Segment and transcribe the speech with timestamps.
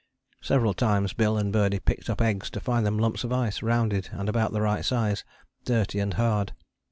[0.41, 4.09] Several times Bill and Birdie picked up eggs to find them lumps of ice, rounded
[4.11, 5.23] and about the right size,
[5.63, 6.53] dirty and hard.